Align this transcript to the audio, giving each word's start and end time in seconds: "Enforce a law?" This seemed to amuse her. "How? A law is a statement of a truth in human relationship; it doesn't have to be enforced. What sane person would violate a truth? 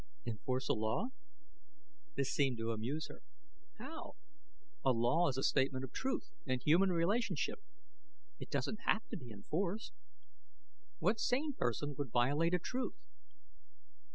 "Enforce 0.25 0.67
a 0.67 0.73
law?" 0.73 1.09
This 2.15 2.33
seemed 2.33 2.57
to 2.57 2.71
amuse 2.71 3.05
her. 3.05 3.21
"How? 3.77 4.15
A 4.83 4.91
law 4.91 5.27
is 5.27 5.37
a 5.37 5.43
statement 5.43 5.83
of 5.83 5.91
a 5.91 5.93
truth 5.93 6.31
in 6.47 6.59
human 6.59 6.89
relationship; 6.89 7.59
it 8.39 8.49
doesn't 8.49 8.79
have 8.87 9.07
to 9.09 9.17
be 9.17 9.29
enforced. 9.29 9.93
What 10.97 11.19
sane 11.19 11.53
person 11.53 11.93
would 11.99 12.09
violate 12.09 12.55
a 12.55 12.57
truth? 12.57 12.97